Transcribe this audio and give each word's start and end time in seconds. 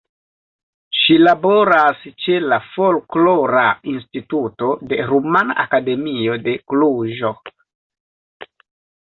Ŝi 0.99 1.17
laboras 1.25 1.99
ĉe 2.23 2.37
la 2.53 2.57
Folklora 2.69 3.67
Instituto 3.93 4.71
de 4.93 4.99
Rumana 5.13 5.59
Akademio 5.67 6.41
de 6.49 6.57
Kluĵo. 6.73 7.33